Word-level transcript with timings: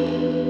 Música 0.00 0.49